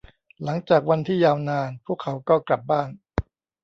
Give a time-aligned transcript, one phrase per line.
[0.43, 2.89] หลังจากวันที่ยาวนาน พวกเขาก็กลับบ้าน